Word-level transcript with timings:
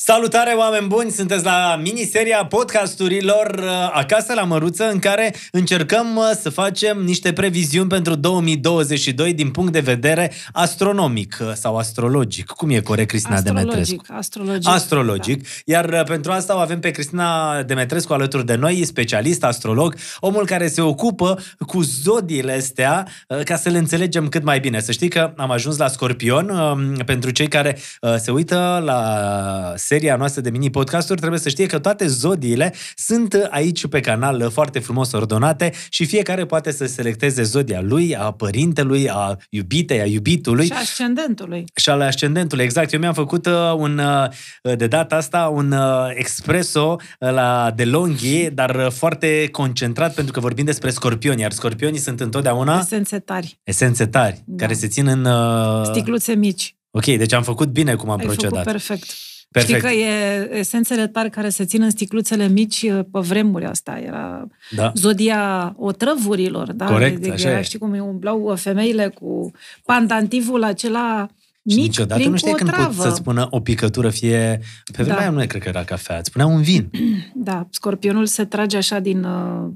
Salutare, 0.00 0.50
oameni 0.50 0.86
buni! 0.86 1.10
Sunteți 1.10 1.44
la 1.44 1.80
miniseria 1.82 2.46
podcasturilor 2.46 3.60
uh, 3.62 3.90
Acasă 3.92 4.34
la 4.34 4.42
Măruță, 4.42 4.88
în 4.90 4.98
care 4.98 5.34
încercăm 5.52 6.16
uh, 6.16 6.30
să 6.40 6.50
facem 6.50 6.98
niște 6.98 7.32
previziuni 7.32 7.88
pentru 7.88 8.14
2022 8.14 9.32
din 9.34 9.50
punct 9.50 9.72
de 9.72 9.80
vedere 9.80 10.32
astronomic 10.52 11.38
uh, 11.40 11.52
sau 11.54 11.76
astrologic. 11.76 12.46
Cum 12.46 12.70
e 12.70 12.80
corect, 12.80 13.08
Cristina 13.08 13.34
Astrologic, 13.34 13.70
Demetrescu? 13.70 14.04
astrologic. 14.08 14.68
Astrologic. 14.68 15.42
Da. 15.42 15.48
Iar 15.64 16.04
pentru 16.04 16.32
asta 16.32 16.56
o 16.56 16.58
avem 16.58 16.80
pe 16.80 16.90
Cristina 16.90 17.62
Demetrescu 17.62 18.12
alături 18.12 18.46
de 18.46 18.54
noi, 18.54 18.84
specialist, 18.84 19.44
astrolog, 19.44 19.94
omul 20.20 20.46
care 20.46 20.68
se 20.68 20.80
ocupă 20.80 21.38
cu 21.66 21.82
zodiile 21.82 22.52
astea 22.52 23.08
ca 23.44 23.56
să 23.56 23.68
le 23.68 23.78
înțelegem 23.78 24.28
cât 24.28 24.42
mai 24.44 24.60
bine. 24.60 24.80
Să 24.80 24.92
știi 24.92 25.08
că 25.08 25.32
am 25.36 25.50
ajuns 25.50 25.76
la 25.76 25.88
Scorpion. 25.88 26.48
um, 26.48 26.94
Pentru 27.06 27.30
cei 27.30 27.48
care 27.48 27.78
se 28.18 28.30
uită 28.30 28.82
la 28.84 29.74
seria 29.88 30.16
noastră 30.16 30.40
de 30.40 30.50
mini-podcasturi, 30.50 31.18
trebuie 31.18 31.40
să 31.40 31.48
știe 31.48 31.66
că 31.66 31.78
toate 31.78 32.06
zodiile 32.06 32.74
sunt 32.96 33.46
aici 33.50 33.86
pe 33.86 34.00
canal 34.00 34.50
foarte 34.50 34.78
frumos 34.78 35.12
ordonate 35.12 35.72
și 35.88 36.04
fiecare 36.06 36.46
poate 36.46 36.70
să 36.72 36.86
selecteze 36.86 37.42
zodia 37.42 37.80
lui, 37.80 38.16
a 38.16 38.30
părintelui, 38.32 39.08
a 39.08 39.36
iubitei, 39.50 40.00
a 40.00 40.04
iubitului. 40.06 40.64
Și 40.66 40.72
ascendentului. 40.72 41.64
Și 41.74 41.90
al 41.90 42.00
ascendentului, 42.00 42.64
exact. 42.64 42.92
Eu 42.92 43.00
mi-am 43.00 43.12
făcut 43.12 43.46
uh, 43.46 43.52
un, 43.76 43.98
uh, 43.98 44.76
de 44.76 44.86
data 44.86 45.16
asta 45.16 45.50
un 45.52 45.72
uh, 45.72 46.10
expreso 46.14 46.96
la 47.18 47.72
DeLonghi, 47.76 48.50
dar 48.50 48.74
uh, 48.74 48.90
foarte 48.90 49.48
concentrat 49.52 50.14
pentru 50.14 50.32
că 50.32 50.40
vorbim 50.40 50.64
despre 50.64 50.90
scorpioni, 50.90 51.40
iar 51.40 51.52
scorpionii 51.52 51.98
sunt 51.98 52.20
întotdeauna 52.20 52.78
Esențe 52.78 53.18
tari. 53.18 53.60
esențe 53.64 54.06
tari, 54.06 54.42
Da. 54.46 54.56
care 54.64 54.74
se 54.78 54.86
țin 54.88 55.06
în... 55.06 55.24
Uh... 55.24 55.84
Sticluțe 55.84 56.34
mici. 56.34 56.76
Ok, 56.90 57.04
deci 57.04 57.32
am 57.32 57.42
făcut 57.42 57.68
bine 57.68 57.94
cum 57.94 58.10
am 58.10 58.18
Ai 58.18 58.24
procedat. 58.24 58.50
făcut 58.50 58.70
perfect. 58.70 59.10
Perfect. 59.50 59.78
Știi 59.78 59.88
că 59.88 59.94
e 59.96 60.58
esențele 60.58 61.06
tari 61.06 61.30
care 61.30 61.48
se 61.48 61.64
țin 61.64 61.82
în 61.82 61.90
sticluțele 61.90 62.48
mici 62.48 62.86
pe 62.90 63.18
vremuri 63.20 63.64
asta. 63.64 63.98
Era 63.98 64.46
Da. 64.76 64.92
zodia 64.94 65.74
otrăvurilor. 65.78 66.72
Da? 66.72 66.84
Corect, 66.86 67.22
de, 67.22 67.30
așa 67.30 67.48
era, 67.48 67.58
e. 67.58 67.62
Știi 67.62 67.78
cum 67.78 67.90
îi 67.90 68.00
umblau 68.00 68.56
femeile 68.56 69.08
cu 69.08 69.50
pandantivul 69.84 70.62
acela 70.64 71.28
Și 71.68 71.76
mic, 71.76 71.84
niciodată 71.84 72.14
plin 72.14 72.26
nu 72.26 72.32
cu 72.32 72.38
știi 72.38 72.52
când 72.52 72.70
pot 72.70 72.78
otravă. 72.78 73.02
să 73.02 73.14
spună 73.14 73.46
o 73.50 73.60
picătură, 73.60 74.10
fie... 74.10 74.60
Pe 74.84 75.02
vremea 75.02 75.14
Da. 75.14 75.20
aia 75.20 75.30
nu 75.30 75.46
cred 75.46 75.62
că 75.62 75.68
era 75.68 75.84
cafea, 75.84 76.16
îți 76.18 76.28
spunea 76.28 76.46
un 76.46 76.62
vin. 76.62 76.90
Da, 77.34 77.66
scorpionul 77.70 78.26
se 78.26 78.44
trage 78.44 78.76
așa 78.76 78.98
din, 78.98 79.24
uh, 79.24 79.70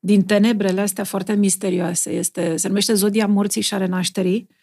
din 0.00 0.24
tenebrele 0.24 0.80
astea 0.80 1.04
foarte 1.04 1.32
misterioase. 1.34 2.10
Este, 2.10 2.56
se 2.56 2.68
numește 2.68 2.94
zodia 2.94 3.26
morții 3.26 3.62
și 3.62 3.74
a 3.74 3.76
renașterii, 3.76 4.46
uh, 4.48 4.56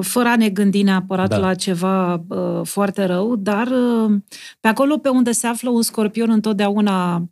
fără 0.00 0.28
a 0.28 0.36
ne 0.36 0.48
gândi 0.48 0.82
neapărat 0.82 1.28
Da. 1.28 1.38
da. 1.38 1.46
la 1.46 1.54
ceva 1.54 2.22
uh, 2.28 2.60
foarte 2.62 3.04
rău, 3.04 3.36
dar 3.36 3.66
uh, 3.66 4.12
pe 4.60 4.68
acolo 4.68 4.98
pe 4.98 5.08
unde 5.08 5.32
se 5.32 5.46
află 5.46 5.70
un 5.70 5.82
scorpion 5.82 6.30
întotdeauna 6.30 7.22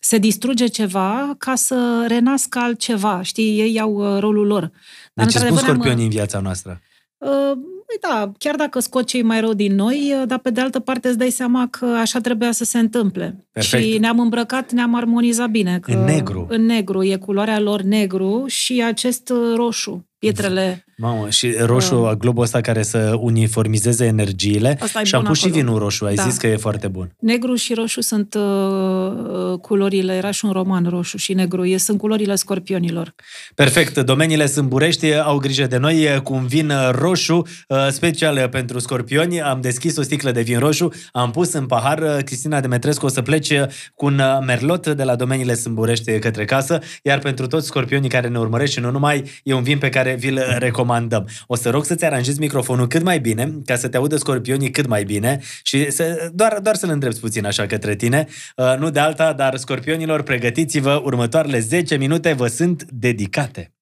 se 0.00 0.18
distruge 0.18 0.66
ceva 0.66 1.34
ca 1.38 1.54
să 1.54 2.04
renască 2.08 2.58
altceva. 2.58 3.22
Știi, 3.22 3.58
ei 3.60 3.72
iau 3.74 4.14
uh, 4.14 4.20
rolul 4.20 4.46
lor. 4.46 4.60
De 4.60 4.68
ce 4.68 4.74
spun 5.14 5.24
într-adevăr, 5.24 5.58
am- 5.62 5.68
scorpionii 5.68 6.04
în 6.04 6.10
viața 6.10 6.40
noastră? 6.40 6.80
Uh, 7.18 7.52
Păi 7.86 8.10
da, 8.10 8.32
chiar 8.38 8.54
dacă 8.56 8.80
scot 8.80 9.06
cei 9.06 9.22
mai 9.22 9.40
rău 9.40 9.52
din 9.52 9.74
noi, 9.74 10.14
uh, 10.20 10.26
dar 10.26 10.38
pe 10.38 10.50
de 10.50 10.60
altă 10.60 10.78
parte 10.80 11.08
îți 11.08 11.18
dai 11.18 11.30
seama 11.30 11.66
că 11.70 11.84
așa 11.86 12.20
trebuia 12.20 12.52
să 12.52 12.64
se 12.64 12.78
întâmple. 12.78 13.46
Perfect. 13.52 13.82
Și 13.84 13.98
ne-am 13.98 14.20
îmbrăcat, 14.20 14.72
ne-am 14.72 14.94
armonizat 14.94 15.50
bine. 15.50 15.78
Că 15.80 15.92
În 15.92 16.04
negru. 16.04 16.46
În 16.48 16.64
negru, 16.66 17.02
e 17.02 17.16
culoarea 17.16 17.60
lor 17.60 17.80
negru 17.82 18.44
și 18.46 18.82
acest 18.86 19.28
uh, 19.30 19.52
roșu, 19.56 20.08
pietrele. 20.26 20.84
Mamă, 20.96 21.28
și 21.30 21.54
roșu, 21.58 22.14
globul 22.18 22.42
ăsta 22.42 22.60
care 22.60 22.82
să 22.82 23.14
uniformizeze 23.20 24.04
energiile 24.04 24.78
Ăsta 24.82 25.00
e 25.00 25.04
și 25.04 25.14
am 25.14 25.20
bun 25.20 25.30
pus 25.30 25.38
și 25.38 25.46
acolo. 25.46 25.62
vinul 25.62 25.78
roșu, 25.78 26.04
ai 26.04 26.14
Da. 26.14 26.22
zis 26.22 26.36
că 26.36 26.46
e 26.46 26.56
foarte 26.56 26.88
bun. 26.88 27.14
Negru 27.18 27.54
și 27.54 27.74
roșu 27.74 28.00
sunt 28.00 28.34
uh, 28.34 28.42
uh, 28.42 29.58
culorile, 29.58 30.14
era 30.14 30.30
și 30.30 30.44
un 30.44 30.50
roman 30.52 30.86
roșu 30.88 31.16
și 31.16 31.32
negru, 31.34 31.64
e, 31.64 31.76
sunt 31.76 31.98
culorile 31.98 32.34
scorpionilor. 32.34 33.14
Perfect, 33.54 33.98
domeniile 33.98 34.46
Sâmburești 34.46 35.14
au 35.14 35.38
grijă 35.38 35.66
de 35.66 35.76
noi 35.76 36.20
cu 36.22 36.34
un 36.34 36.46
vin 36.46 36.72
roșu 36.90 37.36
uh, 37.68 37.76
special 37.90 38.48
pentru 38.48 38.78
scorpioni. 38.78 39.42
Am 39.42 39.60
deschis 39.60 39.96
o 39.96 40.02
sticlă 40.02 40.30
de 40.30 40.40
vin 40.40 40.58
roșu, 40.58 40.92
am 41.12 41.30
pus 41.30 41.52
în 41.52 41.66
pahar. 41.66 42.22
Cristina 42.24 42.60
Demetrescu 42.60 43.06
o 43.06 43.08
să 43.08 43.22
plece 43.22 43.68
cu 43.94 44.06
un 44.06 44.20
merlot 44.46 44.88
de 44.88 45.02
la 45.02 45.14
domeniile 45.16 45.54
Sâmburești 45.54 46.18
către 46.18 46.44
casă, 46.44 46.78
iar 47.02 47.18
pentru 47.18 47.46
toți 47.46 47.66
scorpionii 47.66 48.08
care 48.08 48.28
ne 48.28 48.38
urmăresc 48.38 48.72
și 48.72 48.80
nu 48.80 48.90
numai, 48.90 49.24
e 49.42 49.52
un 49.54 49.62
vin 49.62 49.78
pe 49.78 49.88
care 49.88 50.11
vi-l 50.18 50.40
recomandăm. 50.58 51.28
O 51.46 51.56
să 51.56 51.70
rog 51.70 51.84
să-ți 51.84 52.04
aranjezi 52.04 52.40
microfonul 52.40 52.86
cât 52.86 53.02
mai 53.02 53.20
bine, 53.20 53.52
ca 53.64 53.76
să 53.76 53.88
te 53.88 53.96
audă 53.96 54.16
scorpionii 54.16 54.70
cât 54.70 54.86
mai 54.86 55.04
bine 55.04 55.40
și 55.62 55.90
să, 55.90 56.30
doar, 56.32 56.58
doar 56.62 56.74
să-l 56.74 56.90
îndrepți 56.90 57.20
puțin 57.20 57.46
așa 57.46 57.66
către 57.66 57.94
tine, 57.94 58.26
uh, 58.56 58.74
nu 58.78 58.90
de 58.90 59.00
alta, 59.00 59.32
dar 59.32 59.56
scorpionilor, 59.56 60.22
pregătiți-vă, 60.22 61.00
următoarele 61.04 61.58
10 61.58 61.96
minute 61.96 62.32
vă 62.32 62.46
sunt 62.46 62.84
dedicate. 62.90 63.72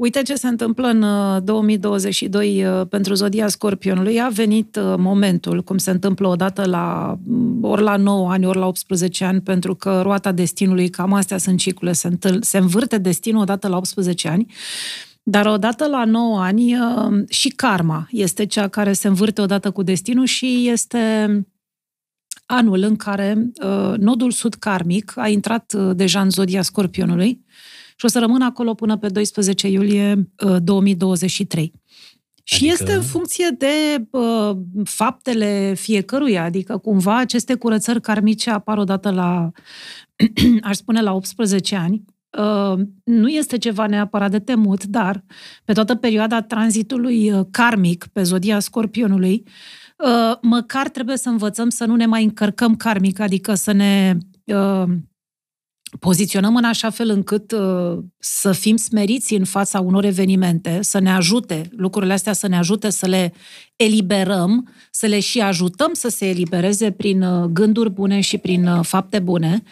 Uite 0.00 0.22
ce 0.22 0.34
se 0.34 0.46
întâmplă 0.46 0.86
în 0.86 1.02
uh, 1.02 1.42
2022 1.42 2.64
uh, 2.64 2.86
pentru 2.88 3.14
zodia 3.14 3.48
Scorpionului. 3.48 4.20
A 4.20 4.28
venit 4.28 4.76
uh, 4.76 4.94
momentul, 4.96 5.62
cum 5.62 5.78
se 5.78 5.90
întâmplă 5.90 6.28
odată 6.28 6.66
la 6.66 7.16
mm, 7.24 7.64
ori 7.64 7.82
la 7.82 7.96
9 7.96 8.30
ani, 8.30 8.46
ori 8.46 8.58
la 8.58 8.66
18 8.66 9.24
ani, 9.24 9.40
pentru 9.40 9.74
că 9.74 10.00
roata 10.02 10.32
destinului, 10.32 10.88
cam 10.88 11.12
astea 11.12 11.38
sunt 11.38 11.58
ciclule, 11.58 11.92
se, 11.92 12.06
întâl- 12.06 12.42
se 12.42 12.58
învârte 12.58 12.98
destinul 12.98 13.40
odată 13.40 13.68
la 13.68 13.76
18 13.76 14.28
ani, 14.28 14.46
dar 15.22 15.46
odată 15.46 15.86
la 15.86 16.04
9 16.04 16.40
ani 16.40 16.78
uh, 16.78 17.28
și 17.28 17.48
karma 17.48 18.08
este 18.10 18.46
cea 18.46 18.68
care 18.68 18.92
se 18.92 19.08
învârte 19.08 19.40
odată 19.40 19.70
cu 19.70 19.82
destinul 19.82 20.26
și 20.26 20.68
este 20.68 21.28
anul 22.46 22.82
în 22.82 22.96
care 22.96 23.50
uh, 23.64 23.94
nodul 23.98 24.30
sud 24.30 24.54
karmic 24.54 25.12
a 25.16 25.28
intrat 25.28 25.72
uh, 25.76 25.96
deja 25.96 26.20
în 26.20 26.30
zodia 26.30 26.62
Scorpionului 26.62 27.44
și 27.96 28.04
o 28.04 28.08
să 28.08 28.18
rămână 28.18 28.44
acolo 28.44 28.74
până 28.74 28.96
pe 28.96 29.08
12 29.08 29.68
iulie 29.68 30.30
uh, 30.46 30.56
2023. 30.62 31.72
Și 32.42 32.54
Adică? 32.54 32.72
este 32.72 32.92
în 32.92 33.02
funcție 33.02 33.48
de 33.58 34.06
uh, 34.10 34.56
faptele 34.84 35.74
fiecăruia, 35.76 36.44
adică 36.44 36.76
cumva 36.76 37.16
aceste 37.16 37.54
curățări 37.54 38.00
karmice 38.00 38.50
apar 38.50 38.78
odată 38.78 39.10
la, 39.10 39.50
aș 40.68 40.76
spune, 40.76 41.00
la 41.00 41.12
18 41.12 41.76
ani. 41.76 42.04
Uh, 42.38 42.78
nu 43.04 43.28
este 43.28 43.58
ceva 43.58 43.86
neapărat 43.86 44.30
de 44.30 44.38
temut, 44.38 44.84
dar 44.84 45.24
pe 45.64 45.72
toată 45.72 45.94
perioada 45.94 46.42
tranzitului 46.42 47.32
uh, 47.32 47.46
karmic 47.50 48.06
pe 48.12 48.22
zodia 48.22 48.60
Scorpionului, 48.60 49.44
uh, 49.98 50.36
măcar 50.42 50.88
trebuie 50.88 51.16
să 51.16 51.28
învățăm 51.28 51.68
să 51.68 51.84
nu 51.84 51.96
ne 51.96 52.06
mai 52.06 52.24
încărcăm 52.24 52.76
karmic, 52.76 53.18
adică 53.18 53.54
să 53.54 53.72
ne 53.72 54.16
uh, 54.44 54.84
poziționăm 55.98 56.56
în 56.56 56.64
așa 56.64 56.90
fel 56.90 57.08
încât 57.08 57.52
uh, 57.52 57.98
să 58.18 58.52
fim 58.52 58.76
smeriți 58.76 59.34
în 59.34 59.44
fața 59.44 59.80
unor 59.80 60.04
evenimente, 60.04 60.78
să 60.82 60.98
ne 60.98 61.12
ajute, 61.12 61.70
lucrurile 61.76 62.12
astea 62.12 62.32
să 62.32 62.48
ne 62.48 62.56
ajute 62.56 62.90
să 62.90 63.06
le 63.06 63.32
eliberăm, 63.76 64.68
să 64.90 65.06
le 65.06 65.20
și 65.20 65.40
ajutăm 65.40 65.92
să 65.92 66.08
se 66.08 66.28
elibereze 66.28 66.90
prin 66.90 67.22
uh, 67.22 67.44
gânduri 67.44 67.90
bune 67.90 68.20
și 68.20 68.38
prin 68.38 68.66
uh, 68.66 68.84
fapte 68.84 69.18
bune. 69.18 69.62
Uh, 69.64 69.70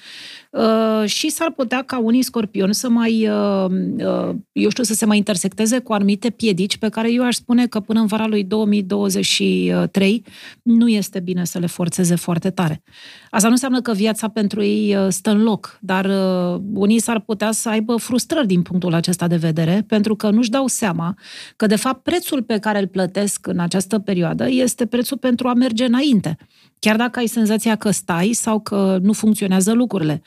și 1.05 1.29
s-ar 1.29 1.51
putea 1.51 1.83
ca 1.83 1.99
unii 1.99 2.23
scorpioni 2.23 2.75
să 2.75 2.89
mai, 2.89 3.29
uh, 3.29 3.71
uh, 3.99 4.35
eu 4.53 4.71
știu, 4.71 4.83
să 4.83 4.95
se 4.95 5.07
mai 5.07 5.17
intersecteze 5.17 5.79
cu 5.79 5.93
anumite 5.93 6.31
piedici 6.31 6.79
pe 6.79 6.89
care 6.89 7.13
eu 7.13 7.25
aș 7.25 7.35
spune 7.35 7.67
că 7.67 7.81
până 7.81 8.01
în 8.01 8.07
vara 8.07 8.27
lui 8.27 8.45
2023 8.45 10.25
nu 10.63 10.89
este 10.89 11.21
bine 11.21 11.45
să 11.45 11.59
le 11.59 11.67
forțeze 11.67 12.15
foarte 12.15 12.51
tare. 12.51 12.83
Asta 13.31 13.47
nu 13.47 13.53
înseamnă 13.53 13.81
că 13.81 13.93
viața 13.93 14.29
pentru 14.29 14.63
ei 14.63 14.97
uh, 14.97 15.07
stă 15.09 15.31
în 15.31 15.43
loc, 15.43 15.79
dar 15.81 16.05
uh, 16.05 16.61
unii 16.75 17.01
s-ar 17.01 17.21
putea 17.21 17.53
să 17.53 17.69
aibă 17.69 17.97
frustrări 17.97 18.47
din 18.47 18.63
punctul 18.63 18.95
acesta 18.95 19.27
de 19.27 19.37
vedere, 19.37 19.85
pentru 19.87 20.17
că 20.17 20.31
nu-și 20.31 20.51
dau 20.51 20.67
seama 20.67 21.15
că, 21.57 21.67
de 21.67 21.77
fapt, 21.77 22.03
prețul 22.03 22.43
pe 22.43 22.59
care 22.59 22.79
îl 22.79 22.87
plătesc 22.87 23.47
în 23.47 23.59
această 23.59 23.99
perioadă 23.99 24.49
este 24.49 24.87
prețul 24.87 25.17
pentru 25.17 25.49
a 25.49 25.55
merge 25.55 25.85
înainte. 25.85 26.37
Chiar 26.79 26.97
dacă 26.97 27.19
ai 27.19 27.27
senzația 27.27 27.77
că 27.77 27.91
stai 27.91 28.33
sau 28.33 28.61
că 28.61 28.99
nu 29.03 29.13
funcționează 29.13 29.73
lucrurile. 29.73 30.23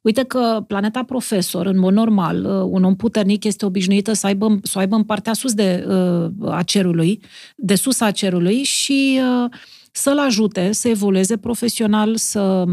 Uite 0.00 0.22
că 0.22 0.64
planeta 0.66 1.02
profesor, 1.02 1.66
în 1.66 1.78
mod 1.78 1.92
normal, 1.92 2.44
uh, 2.44 2.68
un 2.70 2.84
om 2.84 2.96
puternic 2.96 3.44
este 3.44 3.64
obișnuită 3.64 4.12
să, 4.12 4.26
aibă, 4.26 4.58
să 4.62 4.72
o 4.76 4.78
aibă 4.78 4.96
în 4.96 5.04
partea 5.04 5.32
sus 5.32 5.52
de 5.54 5.86
uh, 5.88 6.52
a 6.52 6.62
cerului, 6.62 7.20
de 7.56 7.74
sus 7.74 8.00
a 8.00 8.10
cerului 8.10 8.62
și 8.62 9.20
uh, 9.20 9.50
să-l 9.96 10.18
ajute 10.18 10.72
să 10.72 10.88
evolueze 10.88 11.36
profesional, 11.36 12.16
să, 12.16 12.64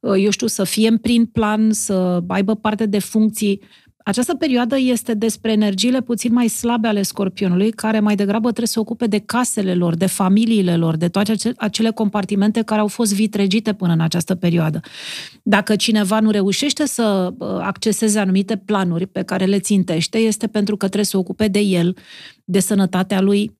uh, 0.00 0.14
eu 0.22 0.30
știu, 0.30 0.46
să 0.46 0.64
fie 0.64 0.88
în 0.88 0.96
prin 0.96 1.24
plan, 1.24 1.72
să 1.72 2.22
aibă 2.28 2.54
parte 2.54 2.86
de 2.86 2.98
funcții. 2.98 3.60
Această 4.08 4.34
perioadă 4.34 4.78
este 4.78 5.14
despre 5.14 5.52
energiile 5.52 6.00
puțin 6.00 6.32
mai 6.32 6.48
slabe 6.48 6.88
ale 6.88 7.02
scorpionului, 7.02 7.70
care 7.70 8.00
mai 8.00 8.14
degrabă 8.14 8.46
trebuie 8.46 8.66
să 8.66 8.72
se 8.72 8.78
ocupe 8.80 9.06
de 9.06 9.18
casele 9.18 9.74
lor, 9.74 9.94
de 9.94 10.06
familiile 10.06 10.76
lor, 10.76 10.96
de 10.96 11.08
toate 11.08 11.32
ace- 11.32 11.52
acele 11.56 11.90
compartimente 11.90 12.62
care 12.62 12.80
au 12.80 12.86
fost 12.86 13.14
vitregite 13.14 13.72
până 13.74 13.92
în 13.92 14.00
această 14.00 14.34
perioadă. 14.34 14.80
Dacă 15.42 15.76
cineva 15.76 16.20
nu 16.20 16.30
reușește 16.30 16.86
să 16.86 17.34
uh, 17.38 17.48
acceseze 17.60 18.18
anumite 18.18 18.56
planuri 18.56 19.06
pe 19.06 19.22
care 19.22 19.44
le 19.44 19.58
țintește, 19.58 20.18
este 20.18 20.46
pentru 20.46 20.76
că 20.76 20.84
trebuie 20.84 21.04
să 21.04 21.10
se 21.10 21.16
ocupe 21.16 21.48
de 21.48 21.60
el, 21.60 21.96
de 22.44 22.60
sănătatea 22.60 23.20
lui, 23.20 23.55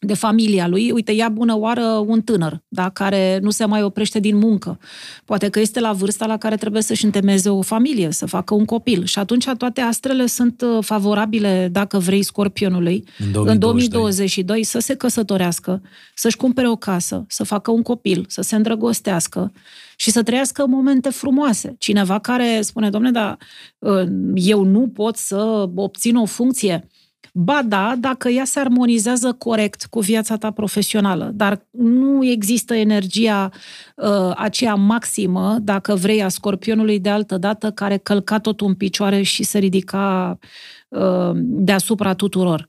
de 0.00 0.14
familia 0.14 0.68
lui, 0.68 0.90
uite, 0.90 1.12
ia 1.12 1.28
bună 1.28 1.56
oară 1.58 1.84
un 2.06 2.22
tânăr, 2.22 2.62
da, 2.68 2.88
care 2.88 3.38
nu 3.42 3.50
se 3.50 3.64
mai 3.64 3.82
oprește 3.82 4.20
din 4.20 4.36
muncă. 4.36 4.78
Poate 5.24 5.48
că 5.48 5.60
este 5.60 5.80
la 5.80 5.92
vârsta 5.92 6.26
la 6.26 6.36
care 6.36 6.56
trebuie 6.56 6.82
să-și 6.82 7.04
întemeze 7.04 7.48
o 7.48 7.62
familie, 7.62 8.10
să 8.10 8.26
facă 8.26 8.54
un 8.54 8.64
copil. 8.64 9.04
Și 9.04 9.18
atunci 9.18 9.46
toate 9.58 9.80
astrele 9.80 10.26
sunt 10.26 10.62
uh, 10.62 10.84
favorabile, 10.84 11.68
dacă 11.72 11.98
vrei, 11.98 12.22
scorpionului, 12.22 13.04
În 13.18 13.32
2022. 13.32 13.52
în 13.52 13.58
2022 13.58 14.62
să 14.64 14.78
se 14.78 14.94
căsătorească, 14.94 15.82
să-și 16.14 16.36
cumpere 16.36 16.68
o 16.68 16.76
casă, 16.76 17.24
să 17.28 17.44
facă 17.44 17.70
un 17.70 17.82
copil, 17.82 18.24
să 18.28 18.42
se 18.42 18.56
îndrăgostească 18.56 19.52
și 19.96 20.10
să 20.10 20.22
trăiască 20.22 20.66
momente 20.66 21.08
frumoase. 21.08 21.74
Cineva 21.78 22.18
care 22.18 22.60
spune, 22.60 22.90
domne, 22.90 23.10
dar 23.10 23.38
uh, 23.78 24.08
eu 24.34 24.62
nu 24.64 24.88
pot 24.88 25.16
să 25.16 25.68
obțin 25.74 26.16
o 26.16 26.24
funcție, 26.24 26.88
Ba 27.32 27.62
da, 27.64 27.94
dacă 27.98 28.28
ea 28.28 28.44
se 28.44 28.60
armonizează 28.60 29.32
corect 29.32 29.86
cu 29.90 30.00
viața 30.00 30.36
ta 30.36 30.50
profesională, 30.50 31.30
dar 31.34 31.66
nu 31.70 32.24
există 32.24 32.74
energia 32.74 33.50
uh, 33.96 34.32
aceea 34.36 34.74
maximă, 34.74 35.56
dacă 35.60 35.94
vrei, 35.94 36.22
a 36.22 36.28
scorpionului 36.28 37.00
de 37.00 37.08
altă 37.08 37.38
dată, 37.38 37.70
care 37.70 37.96
călca 37.96 38.38
tot 38.38 38.60
în 38.60 38.74
picioare 38.74 39.22
și 39.22 39.42
se 39.42 39.58
ridica 39.58 40.38
uh, 40.88 41.30
deasupra 41.34 42.14
tuturor. 42.14 42.68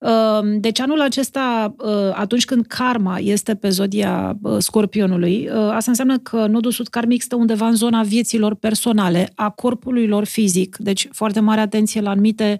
Uh, 0.00 0.40
Deci 0.60 0.80
anul 0.80 1.00
acesta, 1.00 1.74
uh, 1.78 2.10
atunci 2.12 2.44
când 2.44 2.66
karma 2.66 3.18
este 3.18 3.54
pe 3.54 3.68
zodia 3.68 4.38
uh, 4.42 4.56
scorpionului, 4.58 5.48
uh, 5.48 5.56
asta 5.56 5.90
înseamnă 5.90 6.18
că 6.18 6.46
nodul 6.46 6.70
sud 6.70 6.88
karmic 6.88 7.22
stă 7.22 7.36
undeva 7.36 7.66
în 7.66 7.74
zona 7.74 8.02
vieților 8.02 8.54
personale, 8.54 9.32
a 9.34 9.50
corpului 9.50 10.06
lor 10.06 10.24
fizic. 10.24 10.76
Deci 10.76 11.08
foarte 11.12 11.40
mare 11.40 11.60
atenție 11.60 12.00
la 12.00 12.10
anumite 12.10 12.58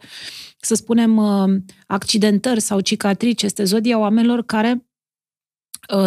să 0.61 0.75
spunem, 0.75 1.17
uh, 1.17 1.57
accidentări 1.87 2.61
sau 2.61 2.81
cicatrici, 2.81 3.43
este 3.43 3.65
zodia 3.65 3.99
oamenilor 3.99 4.43
care 4.43 4.71
uh, 4.71 4.90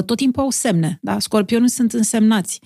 tot 0.05 0.17
timpul 0.17 0.43
au 0.43 0.49
semne, 0.49 0.97
da? 1.01 1.19
Scorpionii 1.19 1.69
sunt 1.69 1.91
însemnați. 1.93 2.59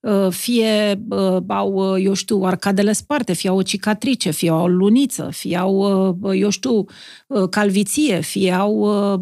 Uh, 0.00 0.26
Fie 0.30 1.02
uh, 1.08 1.36
au, 1.46 1.72
uh, 1.94 2.04
eu 2.04 2.12
știu, 2.14 2.42
arcadele 2.42 2.92
sparte, 2.92 3.32
fie 3.32 3.48
au 3.48 3.56
o 3.56 3.62
cicatrice, 3.62 4.30
fie 4.30 4.50
au 4.50 4.62
o 4.62 4.68
luniță, 4.68 5.28
fie 5.32 5.56
au, 5.56 5.76
uh, 6.20 6.40
eu 6.40 6.50
știu, 6.50 6.84
uh, 7.26 7.48
calviție, 7.48 8.20
fie 8.20 8.52
au, 8.52 8.74
uh, 9.14 9.20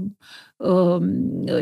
uh, 0.57 1.03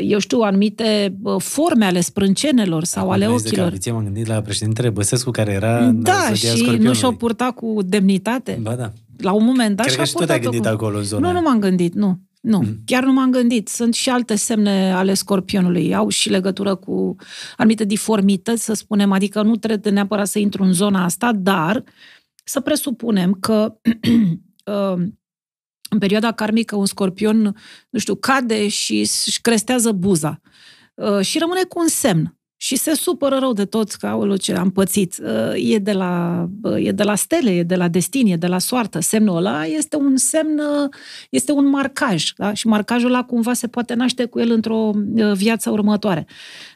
eu 0.01 0.19
știu, 0.19 0.39
anumite 0.39 1.17
uh, 1.23 1.35
forme 1.41 1.85
ale 1.85 2.01
sprâncenelor 2.01 2.83
sau 2.83 3.01
Acum 3.01 3.13
ale 3.13 3.21
când 3.25 3.31
ai 3.33 3.37
zis 3.39 3.43
de 3.43 3.49
ochilor. 3.49 3.67
calviție, 3.69 3.91
m-am 3.91 4.03
gândit 4.03 4.27
la 4.27 4.41
președintele 4.41 4.89
Băsescu, 4.89 5.31
care 5.31 5.51
era 5.51 5.85
în 5.85 6.03
Da, 6.03 6.11
zodia 6.13 6.33
și 6.35 6.45
nu 6.49 6.55
Scorpionului. 6.57 6.95
și-o 6.95 7.11
purta 7.11 7.51
cu 7.55 7.77
demnitate. 7.85 8.59
Ba 8.61 8.75
da. 8.75 8.91
La 9.17 9.31
un 9.31 9.43
moment 9.43 9.75
dat 9.75 9.85
Cred 9.85 9.97
că 9.97 10.03
și-a 10.03 10.13
și 10.13 10.13
tu 10.19 10.25
te-ai 10.25 10.39
purtat-o 10.39 10.49
gândit 10.51 10.69
cu- 10.77 10.83
acolo 10.85 10.97
în 10.97 11.03
zona 11.03 11.27
Nu, 11.27 11.31
nu 11.33 11.37
aia. 11.39 11.47
m-am 11.47 11.59
gândit, 11.59 11.93
nu. 11.93 12.19
Nu, 12.41 12.59
Mhm. 12.59 12.81
chiar 12.85 13.03
nu 13.03 13.13
m-am 13.13 13.31
gândit. 13.31 13.67
Sunt 13.67 13.93
și 13.93 14.09
alte 14.09 14.35
semne 14.35 14.91
ale 14.93 15.13
scorpionului. 15.13 15.95
Au 15.95 16.09
și 16.09 16.29
legătură 16.29 16.75
cu 16.75 17.15
anumite 17.57 17.83
diformități, 17.83 18.63
să 18.63 18.73
spunem, 18.73 19.11
adică 19.11 19.41
nu 19.41 19.55
trebuie 19.55 19.93
neapărat 19.93 20.27
să 20.27 20.39
intru 20.39 20.63
în 20.63 20.73
zona 20.73 21.03
asta, 21.03 21.31
dar 21.33 21.83
să 22.43 22.59
presupunem 22.59 23.33
că 23.33 23.75
uh, 24.65 25.05
în 25.89 25.99
perioada 25.99 26.31
karmică 26.31 26.75
un 26.75 26.85
scorpion, 26.85 27.55
nu 27.89 27.99
știu, 27.99 28.15
cade 28.15 28.67
și 28.67 28.99
își 28.99 29.41
crestează 29.41 29.91
buza 29.91 30.41
uh, 30.93 31.19
și 31.21 31.39
rămâne 31.39 31.63
cu 31.63 31.79
un 31.79 31.87
semn 31.87 32.36
și 32.67 32.75
se 32.75 32.93
supără 32.95 33.37
rău 33.39 33.53
de 33.53 33.65
tot 33.65 33.91
că, 33.91 34.07
aoleu, 34.07 34.35
ce 34.35 34.53
am 34.53 34.71
pățit. 34.71 35.17
Uh, 35.23 35.73
E 35.73 35.77
de, 35.77 35.91
la, 35.91 36.45
uh, 36.63 36.85
e 36.85 36.91
de 36.91 37.03
la 37.03 37.15
stele, 37.15 37.51
e 37.51 37.63
de 37.63 37.75
la 37.75 37.87
destin, 37.87 38.27
e 38.27 38.35
de 38.35 38.47
la 38.47 38.59
soartă. 38.59 38.99
Semnul 38.99 39.35
ăla 39.35 39.65
este 39.65 39.95
un 39.95 40.17
semn, 40.17 40.59
uh, 40.59 40.89
este 41.29 41.51
un 41.51 41.65
marcaj. 41.65 42.31
Da? 42.37 42.53
Și 42.53 42.67
marcajul 42.67 43.09
ăla 43.09 43.23
cumva 43.23 43.53
se 43.53 43.67
poate 43.67 43.93
naște 43.93 44.25
cu 44.25 44.39
el 44.39 44.51
într-o 44.51 44.91
uh, 45.15 45.31
viață 45.33 45.69
următoare. 45.69 46.25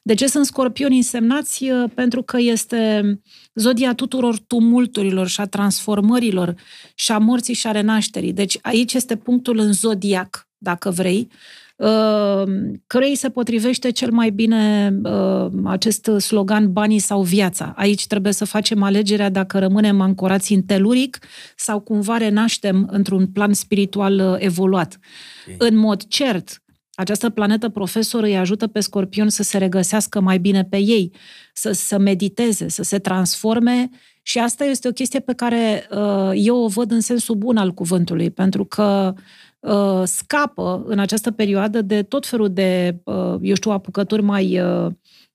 De 0.04 0.14
ce 0.14 0.28
sunt 0.28 0.46
scorpioni 0.46 0.96
însemnați? 0.96 1.70
Uh, 1.70 1.90
Pentru 1.94 2.22
că 2.22 2.38
este 2.40 3.20
zodia 3.54 3.94
tuturor 3.94 4.40
tumulturilor 4.48 5.28
și 5.28 5.42
a 5.42 5.46
transformărilor 5.46 6.56
și 6.96 7.12
a 7.12 7.18
morții 7.18 7.54
și 7.54 7.68
a 7.68 7.72
renașterii. 7.72 8.34
Deci 8.34 8.58
aici 8.62 8.94
este 8.94 9.16
punctul 9.16 9.58
în 9.60 9.74
zodiac, 9.74 10.51
dacă 10.64 10.90
vrei, 10.90 11.28
uh, 11.76 12.44
cărei 12.88 13.16
se 13.16 13.30
potrivește 13.30 13.90
cel 13.90 14.12
mai 14.12 14.30
bine 14.30 14.94
uh, 15.04 15.52
acest 15.64 16.12
slogan 16.20 16.72
banii 16.72 17.00
sau 17.00 17.22
viața. 17.22 17.74
Aici 17.76 18.08
trebuie 18.08 18.34
să 18.34 18.46
facem 18.46 18.84
alegerea 18.84 19.30
dacă 19.30 19.60
rămânem 19.60 20.02
ancorați 20.02 20.54
în 20.54 20.62
teluric 20.62 21.20
sau 21.56 21.80
cumva 21.80 22.18
renaștem 22.18 22.88
într-un 22.92 23.28
plan 23.28 23.54
spiritual 23.54 24.20
uh, 24.20 24.36
evoluat. 24.38 25.00
Ok. 25.48 25.70
În 25.70 25.78
mod 25.78 26.04
cert, 26.08 26.62
această 26.94 27.30
planetă 27.30 27.70
profesor 27.70 28.24
îi 28.24 28.38
ajută 28.38 28.68
pe 28.68 28.80
scorpion 28.80 29.30
să 29.30 29.44
se 29.44 29.58
regăsească 29.58 30.20
mai 30.20 30.38
bine 30.38 30.64
pe 30.64 30.78
ei, 30.78 31.12
să, 31.54 31.72
să 31.72 31.98
mediteze, 31.98 32.68
să 32.68 32.84
se 32.84 33.00
transforme 33.00 33.90
și 34.22 34.40
asta 34.40 34.64
este 34.66 34.88
o 34.88 34.92
chestie 34.92 35.20
pe 35.20 35.34
care 35.34 35.88
uh, 35.92 36.32
eu 36.34 36.58
o 36.58 36.68
văd 36.68 36.92
în 36.92 37.02
sensul 37.02 37.36
bun 37.36 37.58
al 37.58 37.72
cuvântului, 37.72 38.30
pentru 38.30 38.66
că 38.66 39.14
uh, 39.60 40.02
scapă 40.04 40.84
în 40.86 41.00
această 41.00 41.32
perioadă 41.32 41.82
de 41.82 42.04
tot 42.04 42.26
felul 42.28 42.54
de, 42.54 43.00
uh, 43.04 43.36
eu 43.42 43.56
știu, 43.56 43.72
apucături 43.72 44.22
mai 44.22 44.62
uh, 44.62 44.92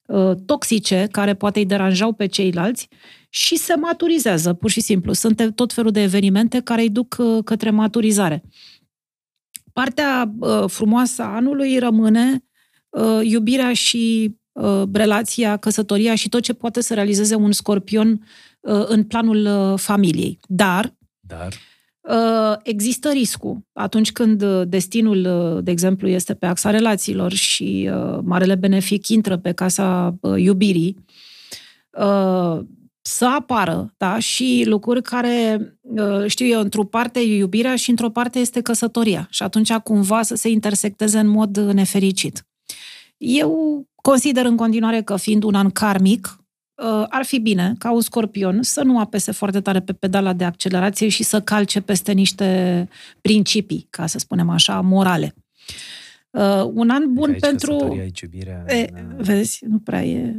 uh, 0.06 0.36
toxice 0.46 1.08
care 1.10 1.34
poate 1.34 1.58
îi 1.58 1.66
deranjau 1.66 2.12
pe 2.12 2.26
ceilalți 2.26 2.88
și 3.28 3.56
se 3.56 3.74
maturizează, 3.74 4.52
pur 4.52 4.70
și 4.70 4.80
simplu. 4.80 5.12
Sunt 5.12 5.52
tot 5.54 5.72
felul 5.72 5.90
de 5.90 6.02
evenimente 6.02 6.60
care 6.60 6.80
îi 6.80 6.90
duc 6.90 7.16
uh, 7.18 7.44
către 7.44 7.70
maturizare. 7.70 8.42
Partea 9.72 10.32
uh, 10.38 10.64
frumoasă 10.66 11.22
a 11.22 11.34
anului 11.34 11.78
rămâne 11.78 12.44
uh, 12.88 13.20
iubirea 13.22 13.72
și 13.72 14.34
uh, 14.52 14.82
relația, 14.92 15.56
căsătoria 15.56 16.14
și 16.14 16.28
tot 16.28 16.42
ce 16.42 16.52
poate 16.52 16.80
să 16.80 16.94
realizeze 16.94 17.34
un 17.34 17.52
scorpion 17.52 18.10
uh, 18.10 18.18
în 18.68 19.04
planul 19.04 19.46
uh, 19.46 19.78
familiei. 19.78 20.38
Dar 20.46 20.94
Dar, 21.20 21.52
Uh, 22.08 22.56
există 22.62 23.10
riscul 23.10 23.58
atunci 23.72 24.12
când 24.12 24.42
uh, 24.42 24.62
destinul, 24.68 25.24
uh, 25.24 25.64
de 25.64 25.70
exemplu, 25.70 26.08
este 26.08 26.34
pe 26.34 26.46
axa 26.46 26.70
relațiilor 26.70 27.32
și 27.32 27.90
uh, 27.92 28.18
marele 28.24 28.54
benefic 28.54 29.08
intră 29.08 29.36
pe 29.36 29.52
casa 29.52 30.16
uh, 30.20 30.42
iubirii, 30.42 31.04
uh, 31.90 32.60
să 33.00 33.26
apară, 33.26 33.94
da, 33.96 34.18
și 34.18 34.64
lucruri 34.66 35.02
care, 35.02 35.58
uh, 35.80 36.26
știu 36.26 36.46
eu, 36.46 36.60
într-o 36.60 36.84
parte 36.84 37.20
e 37.20 37.36
iubirea 37.36 37.76
și 37.76 37.90
într-o 37.90 38.10
parte 38.10 38.38
este 38.38 38.60
căsătoria. 38.60 39.26
Și 39.30 39.42
atunci 39.42 39.72
cumva 39.72 40.22
să 40.22 40.34
se 40.34 40.48
intersecteze 40.48 41.18
în 41.18 41.28
mod 41.28 41.56
uh, 41.56 41.72
nefericit. 41.72 42.46
Eu 43.16 43.84
consider 43.94 44.44
în 44.44 44.56
continuare 44.56 45.02
că 45.02 45.16
fiind 45.16 45.42
un 45.42 45.54
an 45.54 45.70
karmic, 45.70 46.38
uh, 46.38 46.45
ar 47.08 47.24
fi 47.24 47.38
bine 47.38 47.74
ca 47.78 47.92
un 47.92 48.00
scorpion 48.00 48.62
să 48.62 48.82
nu 48.82 49.00
apese 49.00 49.32
foarte 49.32 49.60
tare 49.60 49.80
pe 49.80 49.92
pedala 49.92 50.32
de 50.32 50.44
accelerație 50.44 51.08
și 51.08 51.22
să 51.22 51.40
calce 51.40 51.80
peste 51.80 52.12
niște 52.12 52.88
principii, 53.20 53.86
ca 53.90 54.06
să 54.06 54.18
spunem 54.18 54.48
așa, 54.50 54.80
morale. 54.80 55.34
Uh, 56.30 56.70
un 56.72 56.90
an 56.90 57.12
bun 57.12 57.30
aici 57.30 57.40
pentru... 57.40 57.72
căsătoria, 57.72 58.02
aici 58.02 58.20
iubirea, 58.20 58.64
E, 58.68 58.90
na, 58.92 59.00
vezi, 59.16 59.58
nu 59.68 59.78
prea 59.78 60.04
e... 60.04 60.34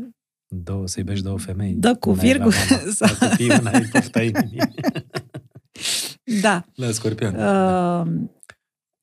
două, 0.47 0.87
să 0.87 0.99
iubești 0.99 1.23
două 1.23 1.37
femei. 1.37 1.73
Da, 1.73 1.93
cu 1.93 2.09
Una 2.09 2.21
e 2.21 2.25
la 2.25 2.31
virgul. 2.31 2.53
mama, 2.69 2.81
Sau- 2.99 3.15
La 3.19 3.27
copii, 3.29 3.49
una 3.59 3.71
e 3.73 3.89
pofta 3.91 4.21
inimii. 4.21 4.61
Da. 6.41 6.65
La 6.75 6.91
scorpion. 6.91 7.35
Uh, 7.35 8.07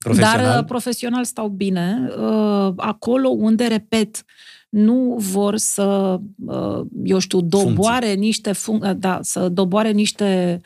Profesional. 0.05 0.45
Dar 0.45 0.59
uh, 0.59 0.65
profesional 0.65 1.25
stau 1.25 1.49
bine. 1.49 2.09
Uh, 2.19 2.73
acolo 2.77 3.29
unde, 3.29 3.67
repet, 3.67 4.25
nu 4.69 5.17
vor 5.19 5.57
să, 5.57 6.19
uh, 6.47 6.81
eu 7.05 7.19
știu, 7.19 7.41
doboare 7.41 8.13
niște 8.15 8.53
func- 8.53 8.97
da, 8.97 9.19
să 9.23 9.49
doboare 9.49 9.91
niște 9.91 10.61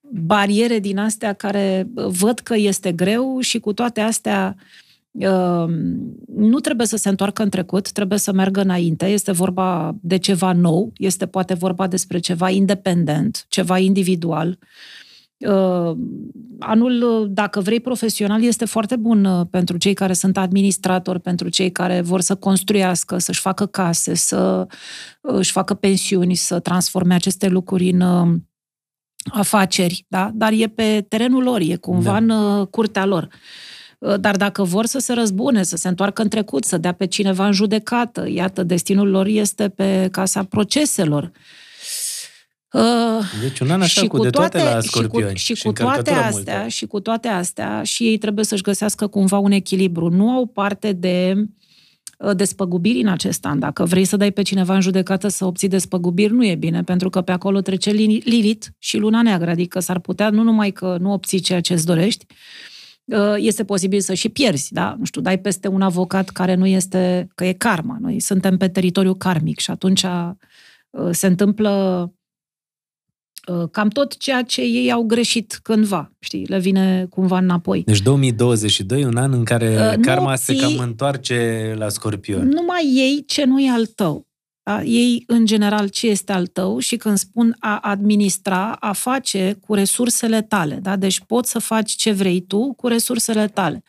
bariere 0.00 0.78
din 0.78 0.98
astea 0.98 1.32
care 1.32 1.88
uh, 1.94 2.06
văd 2.06 2.38
că 2.38 2.56
este 2.56 2.92
greu 2.92 3.40
și 3.40 3.58
cu 3.58 3.72
toate 3.72 4.00
astea 4.00 4.56
uh, 5.10 5.64
nu 6.36 6.60
trebuie 6.60 6.86
să 6.86 6.96
se 6.96 7.08
întoarcă 7.08 7.42
în 7.42 7.48
trecut, 7.48 7.92
trebuie 7.92 8.18
să 8.18 8.32
meargă 8.32 8.60
înainte. 8.60 9.06
Este 9.06 9.32
vorba 9.32 9.94
de 10.00 10.16
ceva 10.16 10.52
nou, 10.52 10.92
este 10.96 11.26
poate 11.26 11.54
vorba 11.54 11.86
despre 11.86 12.18
ceva 12.18 12.50
independent, 12.50 13.44
ceva 13.48 13.78
individual. 13.78 14.48
Uh, 14.48 14.68
anul, 16.58 17.02
uh, 17.02 17.28
dacă 17.30 17.60
vrei, 17.60 17.80
profesional, 17.80 18.42
este 18.42 18.64
foarte 18.64 18.96
bun 18.96 19.24
uh, 19.24 19.46
pentru 19.50 19.76
cei 19.76 19.94
care 19.94 20.12
sunt 20.12 20.36
administratori, 20.36 21.20
pentru 21.20 21.48
cei 21.48 21.72
care 21.72 22.00
vor 22.00 22.20
să 22.20 22.34
construiască, 22.34 23.18
să-și 23.18 23.40
facă 23.40 23.66
case, 23.66 24.14
să 24.14 24.66
uh, 25.20 25.34
își 25.34 25.52
facă 25.52 25.74
pensiuni, 25.74 26.34
să 26.34 26.58
transforme 26.58 27.14
aceste 27.14 27.48
lucruri 27.48 27.90
în 27.90 28.00
uh, 28.00 28.34
afaceri, 29.30 30.04
da? 30.08 30.30
Dar 30.34 30.52
e 30.52 30.66
pe 30.66 31.04
terenul 31.08 31.42
lor, 31.42 31.60
e 31.60 31.76
cumva 31.76 32.10
Da. 32.10 32.16
în 32.16 32.28
uh, 32.28 32.66
curtea 32.66 33.04
lor. 33.04 33.28
Uh, 33.98 34.20
Dar 34.20 34.36
dacă 34.36 34.62
vor 34.62 34.86
să 34.86 34.98
se 34.98 35.12
răzbune, 35.12 35.62
să 35.62 35.76
se 35.76 35.88
întoarcă 35.88 36.22
în 36.22 36.28
trecut, 36.28 36.64
să 36.64 36.78
dea 36.78 36.92
pe 36.92 37.06
cineva 37.06 37.46
în 37.46 37.52
judecată, 37.52 38.28
iată, 38.28 38.62
destinul 38.62 39.08
lor 39.08 39.26
este 39.26 39.68
pe 39.68 40.08
casa 40.10 40.42
proceselor. 40.42 41.30
Uh, 42.72 43.24
deci 43.40 43.60
un 43.60 43.70
an 43.70 43.82
așa 43.82 44.00
și 44.00 44.06
cu, 44.06 44.18
de 44.18 44.30
toate, 44.30 44.58
toate 44.58 44.74
la 44.74 44.80
scorpioni. 44.80 45.36
Și 45.36 45.52
cu, 45.52 45.58
și 45.58 45.64
cu 45.64 45.72
toate 45.72 46.10
astea, 46.10 46.30
multe. 46.30 46.68
și 46.68 46.86
cu 46.86 47.00
toate 47.00 47.28
astea, 47.28 47.82
și 47.82 48.04
ei 48.04 48.18
trebuie 48.18 48.44
să-și 48.44 48.62
găsească 48.62 49.06
cumva 49.06 49.38
un 49.38 49.50
echilibru. 49.50 50.08
Nu 50.08 50.30
au 50.30 50.46
parte 50.46 50.92
de 50.92 51.34
uh, 52.18 52.36
despăgubiri 52.36 53.00
în 53.00 53.08
acest 53.08 53.44
an. 53.44 53.58
Dacă 53.58 53.84
vrei 53.84 54.04
să 54.04 54.16
dai 54.16 54.30
pe 54.30 54.42
cineva 54.42 54.74
în 54.74 54.80
judecată 54.80 55.28
să 55.28 55.44
obții 55.44 55.68
despăgubiri, 55.68 56.32
nu 56.32 56.46
e 56.46 56.54
bine, 56.54 56.82
pentru 56.82 57.10
că 57.10 57.20
pe 57.20 57.32
acolo 57.32 57.60
trece 57.60 57.90
Lilith 57.90 58.66
și 58.78 58.96
luna 58.96 59.22
neagră, 59.22 59.50
adică 59.50 59.80
s-ar 59.80 59.98
putea 59.98 60.30
nu 60.30 60.42
numai 60.42 60.70
că 60.70 60.96
nu 61.00 61.12
obții 61.12 61.40
ceea 61.40 61.60
ce 61.60 61.72
îți 61.72 61.86
dorești, 61.86 62.26
uh, 63.04 63.34
este 63.36 63.64
posibil 63.64 64.00
să 64.00 64.14
și 64.14 64.28
pierzi, 64.28 64.72
da? 64.72 64.94
Nu 64.98 65.04
știu, 65.04 65.20
dai 65.20 65.38
peste 65.38 65.68
un 65.68 65.82
avocat 65.82 66.28
care 66.28 66.54
nu 66.54 66.66
este, 66.66 67.28
că 67.34 67.44
e 67.44 67.52
karma. 67.52 67.96
Noi 68.00 68.20
suntem 68.20 68.56
pe 68.56 68.68
teritoriu 68.68 69.14
karmic 69.14 69.58
și 69.58 69.70
atunci 69.70 70.04
se 71.10 71.26
întâmplă 71.26 71.70
Uh, 72.06 72.20
cam 73.70 73.88
tot 73.88 74.16
ceea 74.16 74.42
ce 74.42 74.60
ei 74.60 74.92
au 74.92 75.02
greșit 75.02 75.60
cândva, 75.62 76.12
știi, 76.18 76.46
le 76.46 76.58
vine 76.58 77.06
cumva 77.10 77.38
înapoi. 77.38 77.82
Deci 77.86 78.00
2022, 78.00 79.04
un 79.04 79.16
an 79.16 79.32
în 79.32 79.44
care 79.44 79.92
uh, 79.92 80.00
karma 80.00 80.36
se 80.36 80.56
cam 80.56 80.78
întoarce 80.78 81.74
la 81.78 81.88
scorpion. 81.88 82.48
Numai 82.48 82.90
ei 82.94 83.24
ce 83.26 83.44
nu 83.44 83.60
e 83.60 83.70
al 83.70 83.86
tău. 83.86 84.26
Da? 84.62 84.82
Ei, 84.82 85.24
în 85.26 85.46
general, 85.46 85.88
ce 85.88 86.06
este 86.06 86.32
al 86.32 86.46
tău 86.46 86.78
și 86.78 86.96
când 86.96 87.18
spun 87.18 87.56
a 87.58 87.78
administra, 87.78 88.72
a 88.72 88.92
face 88.92 89.58
cu 89.60 89.74
resursele 89.74 90.42
tale. 90.42 90.74
Da? 90.82 90.96
Deci 90.96 91.20
poți 91.20 91.50
să 91.50 91.58
faci 91.58 91.92
ce 91.92 92.12
vrei 92.12 92.40
tu 92.40 92.72
cu 92.72 92.86
resursele 92.86 93.48
tale. 93.48 93.82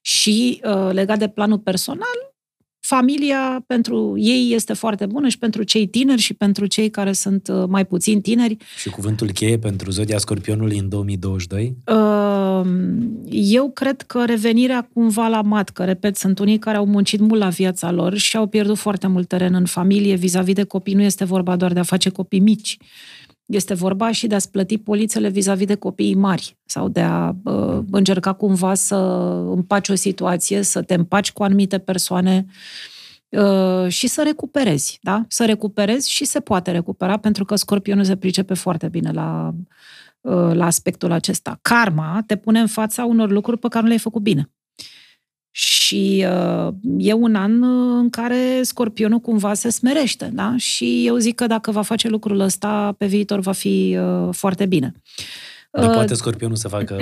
Și 0.00 0.60
uh, 0.64 0.92
legat 0.92 1.18
de 1.18 1.28
planul 1.28 1.58
personal, 1.58 2.33
familia 2.86 3.64
pentru 3.66 4.14
ei 4.16 4.52
este 4.54 4.72
foarte 4.72 5.06
bună 5.06 5.28
și 5.28 5.38
pentru 5.38 5.62
cei 5.62 5.86
tineri 5.86 6.20
și 6.20 6.34
pentru 6.34 6.66
cei 6.66 6.90
care 6.90 7.12
sunt 7.12 7.48
uh, 7.48 7.64
mai 7.68 7.84
puțin 7.86 8.20
tineri. 8.20 8.56
Și 8.78 8.90
cuvântul 8.90 9.30
cheie 9.30 9.58
pentru 9.58 9.90
Zodia 9.90 10.18
Scorpionului 10.18 10.78
în 10.78 10.88
2022? 10.88 11.76
Uh, 11.86 12.60
eu 13.30 13.70
cred 13.70 14.02
că 14.02 14.24
revenirea 14.24 14.88
cumva 14.92 15.26
la 15.26 15.42
matcă, 15.42 15.84
repet, 15.84 16.16
sunt 16.16 16.38
unii 16.38 16.58
care 16.58 16.76
au 16.76 16.86
muncit 16.86 17.20
mult 17.20 17.40
la 17.40 17.48
viața 17.48 17.90
lor 17.90 18.16
și 18.16 18.36
au 18.36 18.46
pierdut 18.46 18.76
foarte 18.76 19.06
mult 19.06 19.28
teren 19.28 19.54
în 19.54 19.64
familie, 19.64 20.14
vis-a-vis 20.14 20.54
de 20.54 20.64
copii, 20.64 20.94
nu 20.94 21.02
este 21.02 21.24
vorba 21.24 21.56
doar 21.56 21.72
de 21.72 21.78
a 21.78 21.82
face 21.82 22.08
copii 22.08 22.40
mici, 22.40 22.76
este 23.46 23.74
vorba 23.74 24.12
și 24.12 24.26
de 24.26 24.34
a-ți 24.34 24.50
plăti 24.50 24.78
polițele 24.78 25.28
vis-a-vis 25.28 25.66
de 25.66 25.74
copiii 25.74 26.14
mari 26.14 26.56
sau 26.64 26.88
de 26.88 27.00
a 27.00 27.32
uh, 27.44 27.78
încerca 27.90 28.32
cumva 28.32 28.74
să 28.74 28.94
împaci 29.54 29.88
o 29.88 29.94
situație, 29.94 30.62
să 30.62 30.82
te 30.82 30.94
împaci 30.94 31.32
cu 31.32 31.42
anumite 31.42 31.78
persoane 31.78 32.46
uh, 33.28 33.88
și 33.88 34.06
să 34.06 34.22
recuperezi, 34.22 34.98
da? 35.02 35.24
Să 35.28 35.44
recuperezi 35.44 36.10
și 36.10 36.24
se 36.24 36.40
poate 36.40 36.70
recupera 36.70 37.16
pentru 37.16 37.44
că 37.44 37.56
scorpionul 37.56 38.04
se 38.04 38.16
pricepe 38.16 38.54
foarte 38.54 38.88
bine 38.88 39.10
la, 39.12 39.54
uh, 40.20 40.50
la 40.52 40.66
aspectul 40.66 41.12
acesta. 41.12 41.58
Karma 41.62 42.22
te 42.26 42.36
pune 42.36 42.60
în 42.60 42.66
fața 42.66 43.04
unor 43.04 43.30
lucruri 43.30 43.58
pe 43.58 43.68
care 43.68 43.80
nu 43.80 43.86
le-ai 43.86 44.00
făcut 44.00 44.22
bine. 44.22 44.50
Și 45.56 46.26
uh, 46.28 46.74
e 46.98 47.12
un 47.12 47.34
an 47.34 47.62
uh, 47.62 47.98
în 48.00 48.10
care 48.10 48.60
scorpionul 48.62 49.18
cumva 49.18 49.54
se 49.54 49.70
smerește, 49.70 50.30
da? 50.32 50.54
Și 50.56 51.06
eu 51.06 51.16
zic 51.16 51.34
că 51.34 51.46
dacă 51.46 51.70
va 51.70 51.82
face 51.82 52.08
lucrul 52.08 52.40
ăsta, 52.40 52.94
pe 52.98 53.06
viitor 53.06 53.40
va 53.40 53.52
fi 53.52 53.98
uh, 54.00 54.28
foarte 54.32 54.66
bine. 54.66 54.94
Dar 55.70 55.88
uh, 55.88 55.94
poate 55.94 56.14
scorpionul 56.14 56.56
să 56.56 56.68
facă, 56.68 56.96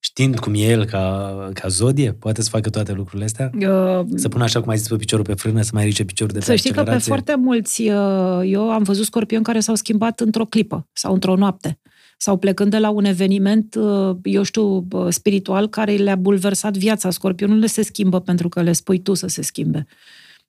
știind 0.00 0.38
cum 0.38 0.54
e 0.54 0.58
el 0.58 0.84
ca, 0.84 1.34
ca 1.52 1.68
zodie, 1.68 2.12
poate 2.12 2.42
să 2.42 2.48
facă 2.48 2.70
toate 2.70 2.92
lucrurile 2.92 3.24
astea? 3.24 3.50
Uh, 3.54 4.06
să 4.14 4.28
pună 4.28 4.44
așa 4.44 4.60
cum 4.60 4.70
ai 4.70 4.76
zis 4.76 4.88
pe 4.88 4.96
piciorul 4.96 5.24
pe 5.24 5.34
frână, 5.34 5.62
să 5.62 5.70
mai 5.72 5.82
ridice 5.82 6.04
piciorul 6.04 6.32
de 6.32 6.38
pe 6.38 6.44
Să 6.44 6.54
știi 6.54 6.72
că 6.72 6.82
pe 6.82 6.98
foarte 6.98 7.34
mulți, 7.34 7.82
uh, 7.82 8.40
eu 8.44 8.70
am 8.70 8.82
văzut 8.82 9.04
scorpion 9.04 9.42
care 9.42 9.60
s-au 9.60 9.74
schimbat 9.74 10.20
într-o 10.20 10.44
clipă 10.44 10.88
sau 10.92 11.12
într-o 11.12 11.36
noapte 11.36 11.78
sau 12.18 12.36
plecând 12.36 12.70
de 12.70 12.78
la 12.78 12.90
un 12.90 13.04
eveniment, 13.04 13.74
uh, 13.74 14.16
eu 14.22 14.42
știu, 14.42 14.88
spiritual, 15.08 15.68
care 15.68 15.96
le-a 15.96 16.16
bulversat 16.16 16.76
viața. 16.76 17.10
Scorpionul 17.10 17.58
le 17.58 17.66
se 17.66 17.82
schimbă 17.82 18.20
pentru 18.20 18.48
că 18.48 18.62
le 18.62 18.72
spui 18.72 18.98
tu 18.98 19.14
să 19.14 19.26
se 19.26 19.42
schimbe. 19.42 19.86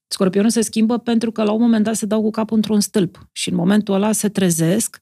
Scorpionul 0.07 0.49
se 0.49 0.61
schimbă 0.61 0.97
pentru 0.97 1.31
că 1.31 1.43
la 1.43 1.51
un 1.51 1.61
moment 1.61 1.83
dat 1.83 1.95
se 1.95 2.05
dau 2.05 2.21
cu 2.21 2.29
capul 2.29 2.55
într-un 2.55 2.79
stâlp 2.79 3.27
și 3.31 3.49
în 3.49 3.55
momentul 3.55 3.93
ăla 3.93 4.11
se 4.11 4.29
trezesc 4.29 4.99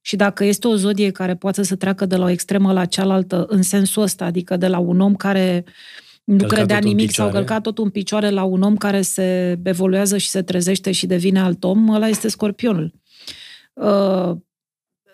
și 0.00 0.16
dacă 0.16 0.44
este 0.44 0.68
o 0.68 0.76
zodie 0.76 1.10
care 1.10 1.34
poate 1.34 1.62
să 1.62 1.76
treacă 1.76 2.06
de 2.06 2.16
la 2.16 2.24
o 2.24 2.28
extremă 2.28 2.72
la 2.72 2.84
cealaltă 2.84 3.46
în 3.48 3.62
sensul 3.62 4.02
ăsta, 4.02 4.24
adică 4.24 4.56
de 4.56 4.66
la 4.66 4.78
un 4.78 5.00
om 5.00 5.14
care 5.14 5.64
nu 6.24 6.36
călcat 6.36 6.56
credea 6.56 6.78
nimic 6.78 7.10
sau 7.10 7.30
călcat 7.30 7.62
tot 7.62 7.78
în 7.78 7.90
picioare 7.90 8.30
la 8.30 8.42
un 8.42 8.62
om 8.62 8.76
care 8.76 9.00
se 9.00 9.58
evoluează 9.62 10.16
și 10.16 10.28
se 10.28 10.42
trezește 10.42 10.92
și 10.92 11.06
devine 11.06 11.40
alt 11.40 11.64
om, 11.64 11.88
ăla 11.88 12.08
este 12.08 12.28
scorpionul. 12.28 12.92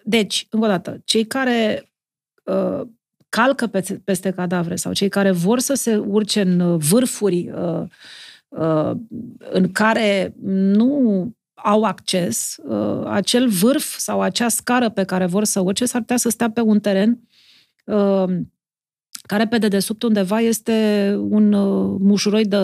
Uh, 0.04 0.10
deci, 0.10 0.46
încă 0.50 0.66
o 0.66 0.68
dată, 0.68 1.00
cei 1.04 1.24
care 1.24 1.90
uh, 2.44 2.80
calcă 3.28 3.66
pe, 3.66 4.00
peste 4.04 4.30
cadavre 4.30 4.76
sau 4.76 4.92
cei 4.92 5.08
care 5.08 5.30
vor 5.30 5.58
să 5.58 5.74
se 5.74 5.96
urce 5.96 6.40
în 6.40 6.60
uh, 6.60 6.80
vârfuri 6.88 7.50
uh, 7.50 7.82
uh, 8.48 8.92
în 9.38 9.72
care 9.72 10.34
nu 10.40 11.32
au 11.54 11.82
acces, 11.84 12.56
uh, 12.62 13.02
acel 13.04 13.48
vârf 13.48 13.96
sau 13.98 14.20
acea 14.20 14.48
scară 14.48 14.88
pe 14.88 15.04
care 15.04 15.26
vor 15.26 15.44
să 15.44 15.60
urce 15.60 15.84
s-ar 15.84 16.00
putea 16.00 16.16
să 16.16 16.28
stea 16.28 16.50
pe 16.50 16.60
un 16.60 16.80
teren 16.80 17.20
uh, 17.84 18.24
care 19.26 19.46
pe 19.46 19.58
dedesubt 19.58 20.02
undeva 20.02 20.40
este 20.40 21.16
un 21.18 21.52
uh, 21.52 21.96
mușuroi 22.00 22.44
de 22.44 22.56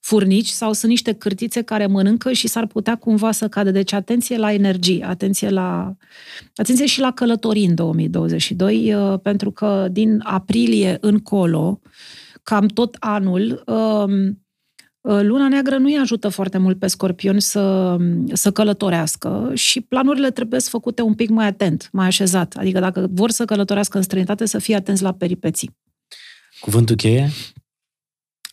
furnici 0.00 0.48
sau 0.48 0.72
sunt 0.72 0.90
niște 0.90 1.12
cârtițe 1.12 1.62
care 1.62 1.86
mănâncă 1.86 2.32
și 2.32 2.48
s-ar 2.48 2.66
putea 2.66 2.96
cumva 2.96 3.32
să 3.32 3.48
cadă. 3.48 3.70
Deci 3.70 3.92
atenție 3.92 4.36
la 4.36 4.52
energie, 4.52 5.04
atenție, 5.04 5.48
la, 5.48 5.96
atenție 6.54 6.86
și 6.86 7.00
la 7.00 7.12
călătorii 7.12 7.66
în 7.66 7.74
2022, 7.74 8.94
uh, 8.94 9.18
pentru 9.22 9.50
că 9.50 9.88
din 9.90 10.20
aprilie 10.24 10.98
încolo, 11.00 11.80
cam 12.42 12.66
tot 12.66 12.96
anul, 12.98 13.62
um, 13.66 14.42
uh, 15.00 15.20
Luna 15.22 15.48
neagră 15.48 15.76
nu 15.76 15.86
îi 15.86 15.98
ajută 15.98 16.28
foarte 16.28 16.58
mult 16.58 16.78
pe 16.78 16.86
scorpion 16.86 17.38
să, 17.38 17.96
să 18.32 18.50
călătorească 18.50 19.50
și 19.54 19.80
planurile 19.80 20.30
trebuie 20.30 20.60
să 20.60 20.68
făcute 20.70 21.02
un 21.02 21.14
pic 21.14 21.28
mai 21.28 21.46
atent, 21.46 21.88
mai 21.92 22.06
așezat. 22.06 22.54
Adică 22.58 22.80
dacă 22.80 23.08
vor 23.10 23.30
să 23.30 23.44
călătorească 23.44 23.96
în 23.96 24.02
străinătate, 24.02 24.46
să 24.46 24.58
fie 24.58 24.74
atenți 24.74 25.02
la 25.02 25.12
peripeții. 25.12 25.76
Cuvântul 26.60 26.96
cheie? 26.96 27.30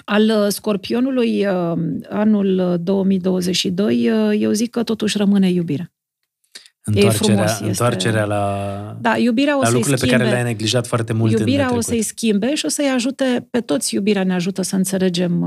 Al 0.06 0.24
uh, 0.24 0.48
scorpionului 0.48 1.46
uh, 1.46 1.78
anul 2.10 2.78
2022, 2.84 4.10
uh, 4.10 4.36
eu 4.40 4.52
zic 4.52 4.70
că 4.70 4.84
totuși 4.84 5.18
rămâne 5.18 5.50
iubirea. 5.50 5.90
Întoarcerea, 6.84 7.46
frumos, 7.46 7.70
întoarcerea 7.70 8.22
este... 8.22 8.34
la, 8.34 8.98
da, 9.02 9.18
iubirea 9.18 9.58
o 9.58 9.62
la 9.62 9.70
lucrurile 9.70 9.96
schimbe. 9.96 10.16
pe 10.16 10.22
care 10.22 10.34
le-ai 10.36 10.52
neglijat 10.52 10.88
foarte 10.88 11.14
mult 11.14 11.32
Iubirea 11.32 11.68
în 11.68 11.78
o 11.78 11.80
să-i 11.80 12.02
schimbe 12.02 12.56
și 12.56 12.66
o 12.66 12.70
să-i 12.70 12.90
ajute 12.90 13.48
pe 13.52 13.62
toți. 13.62 13.96
Iubirea 13.96 14.24
ne 14.24 14.34
ajută 14.34 14.62
să 14.62 14.76
înțelegem 14.76 15.44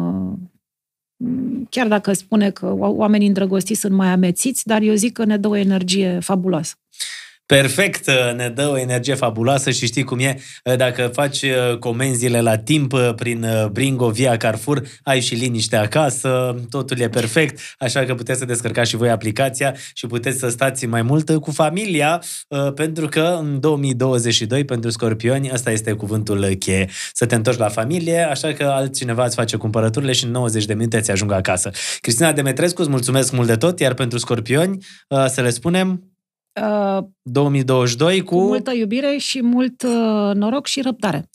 chiar 1.70 1.88
dacă 1.88 2.12
spune 2.12 2.50
că 2.50 2.74
oamenii 2.76 3.26
îndrăgostiți 3.26 3.80
sunt 3.80 3.92
mai 3.92 4.08
amețiți, 4.08 4.66
dar 4.66 4.82
eu 4.82 4.94
zic 4.94 5.12
că 5.12 5.24
ne 5.24 5.36
dă 5.36 5.48
o 5.48 5.56
energie 5.56 6.18
fabuloasă. 6.20 6.74
Perfect, 7.54 8.06
uh, 8.06 8.34
ne 8.36 8.48
dă 8.48 8.68
o 8.68 8.78
energie 8.78 9.14
fabuloasă 9.14 9.70
și 9.70 9.86
știi 9.86 10.02
cum 10.02 10.18
e, 10.18 10.38
uh, 10.64 10.76
dacă 10.76 11.10
faci 11.12 11.42
uh, 11.42 11.78
comenzile 11.78 12.40
la 12.40 12.58
timp 12.58 12.94
prin 13.16 13.46
Bringo 13.72 14.10
via 14.10 14.36
Carrefour, 14.36 14.82
ai 15.02 15.20
și 15.20 15.34
liniște 15.34 15.76
acasă, 15.76 16.54
totul 16.70 17.00
e 17.00 17.08
perfect, 17.08 17.58
așa 17.78 18.04
că 18.04 18.14
puteți 18.14 18.38
să 18.38 18.44
descărcați 18.44 18.90
și 18.90 18.96
voi 18.96 19.10
aplicația 19.10 19.74
și 19.92 20.06
puteți 20.06 20.38
să 20.38 20.48
stați 20.48 20.86
mai 20.86 21.02
mult 21.02 21.38
cu 21.38 21.50
familia, 21.50 22.22
pentru 22.74 23.06
că 23.06 23.38
în 23.40 23.60
2022, 23.60 24.64
pentru 24.64 24.90
scorpioni, 24.90 25.50
ăsta 25.52 25.70
este 25.70 25.92
cuvântul 25.92 26.44
cheie, 26.44 26.88
să 27.12 27.26
te 27.26 27.34
întorci 27.34 27.58
la 27.58 27.68
familie, 27.68 28.28
așa 28.30 28.52
că 28.52 28.64
altcineva 28.64 29.24
îți 29.24 29.34
face 29.34 29.56
cumpărăturile 29.56 30.12
și 30.12 30.24
în 30.24 30.30
90 30.30 30.64
de 30.64 30.74
minute 30.74 31.00
ți 31.00 31.10
ajung 31.10 31.32
acasă. 31.32 31.70
Cristina 32.00 32.32
Demetrescu, 32.32 32.80
îți 32.80 32.90
mulțumesc 32.90 33.32
mult 33.32 33.46
de 33.46 33.56
tot, 33.56 33.80
iar 33.80 33.94
pentru 33.94 34.18
scorpioni, 34.18 34.78
să 35.28 35.40
le 35.40 35.50
spunem, 35.50 36.02
2022 37.22 38.22
cu... 38.22 38.36
cu 38.36 38.42
multă 38.42 38.72
iubire 38.72 39.16
și 39.16 39.42
mult 39.42 39.82
uh, 39.82 40.34
noroc 40.34 40.66
și 40.66 40.80
răbdare. 40.80 41.28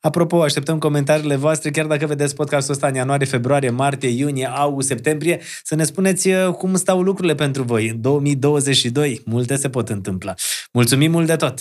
Apropo, 0.00 0.42
așteptăm 0.42 0.78
comentariile 0.78 1.36
voastre, 1.36 1.70
chiar 1.70 1.86
dacă 1.86 2.06
vedeți 2.06 2.34
podcastul 2.34 2.74
ăsta 2.74 2.86
în 2.86 2.94
ianuarie, 2.94 3.26
februarie, 3.26 3.70
martie, 3.70 4.08
iunie, 4.08 4.50
august, 4.54 4.88
septembrie, 4.88 5.40
să 5.62 5.74
ne 5.74 5.84
spuneți 5.84 6.28
uh, 6.28 6.48
cum 6.48 6.74
stau 6.74 7.02
lucrurile 7.02 7.34
pentru 7.34 7.62
voi. 7.62 7.88
În 7.88 8.00
2022 8.00 9.22
multe 9.24 9.56
se 9.56 9.68
pot 9.68 9.88
întâmpla. 9.88 10.34
Mulțumim 10.72 11.10
mult 11.10 11.26
de 11.26 11.36
tot! 11.36 11.54